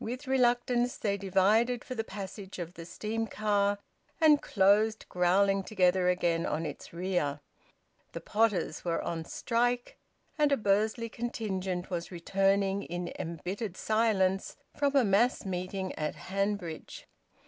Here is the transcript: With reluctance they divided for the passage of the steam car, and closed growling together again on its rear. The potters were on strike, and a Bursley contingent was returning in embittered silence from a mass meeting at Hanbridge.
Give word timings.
With 0.00 0.26
reluctance 0.26 0.96
they 0.96 1.16
divided 1.16 1.84
for 1.84 1.94
the 1.94 2.02
passage 2.02 2.58
of 2.58 2.74
the 2.74 2.84
steam 2.84 3.28
car, 3.28 3.78
and 4.20 4.42
closed 4.42 5.08
growling 5.08 5.62
together 5.62 6.08
again 6.08 6.44
on 6.44 6.66
its 6.66 6.92
rear. 6.92 7.38
The 8.10 8.20
potters 8.20 8.84
were 8.84 9.00
on 9.00 9.24
strike, 9.24 9.96
and 10.36 10.50
a 10.50 10.56
Bursley 10.56 11.08
contingent 11.08 11.90
was 11.90 12.10
returning 12.10 12.82
in 12.82 13.12
embittered 13.20 13.76
silence 13.76 14.56
from 14.76 14.96
a 14.96 15.04
mass 15.04 15.44
meeting 15.46 15.92
at 15.94 16.16
Hanbridge. 16.16 17.06